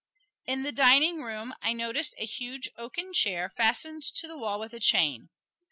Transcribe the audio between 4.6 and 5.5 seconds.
a chain.